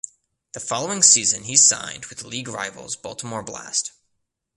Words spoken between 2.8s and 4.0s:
Baltimore Blast.